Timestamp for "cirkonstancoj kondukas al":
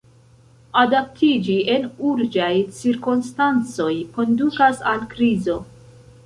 2.79-5.05